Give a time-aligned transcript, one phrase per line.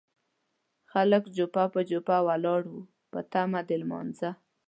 [0.91, 2.79] خلک جوپه جوپه ولاړ وو
[3.11, 4.31] په تمه د لمانځه.